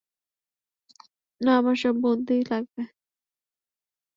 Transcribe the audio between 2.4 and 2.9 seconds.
লাগবে।